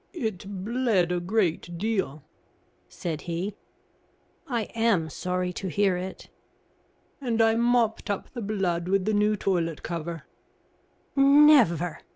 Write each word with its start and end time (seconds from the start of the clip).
"It 0.13 0.47
bled 0.63 1.11
a 1.11 1.19
great 1.19 1.77
deal," 1.77 2.23
said 2.89 3.21
he. 3.21 3.53
"I 4.47 4.63
am 4.73 5.11
sorry 5.11 5.53
to 5.53 5.67
hear 5.67 5.95
it." 5.95 6.27
"And 7.21 7.39
I 7.39 7.53
mopped 7.53 8.09
up 8.09 8.33
the 8.33 8.41
blood 8.41 8.87
with 8.87 9.05
the 9.05 9.13
new 9.13 9.35
toilet 9.35 9.83
cover." 9.83 10.23
"Never!" 11.15 11.99